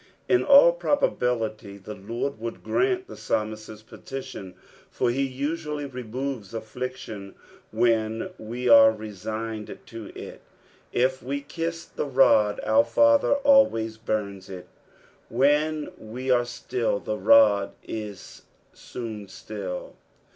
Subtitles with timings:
[0.27, 4.55] In all probability tho Lord would grant the psalmist's petition,
[4.89, 7.35] for he usually removes afliiclioa
[7.71, 10.41] when we are resigned to it;
[10.91, 14.67] if we kiss the rod, our Father always burns it.
[15.29, 18.41] When we are still, the rod is
[18.73, 19.93] soon still.